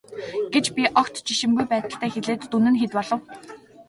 [0.53, 3.21] гэж би огт жишимгүй байдалтай хэлээд дүн нь хэд болов.